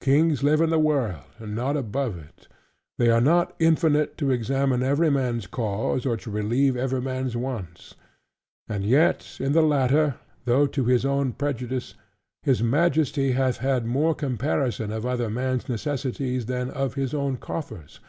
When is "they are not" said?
2.96-3.54